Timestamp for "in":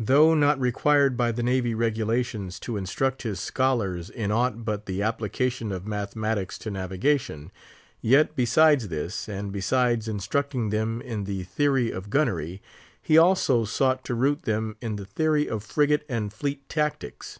4.10-4.32, 11.02-11.22, 14.80-14.96